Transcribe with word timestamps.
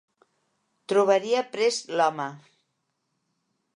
Trobaria 0.93 1.43
prest 1.57 1.93
l'home. 2.01 2.29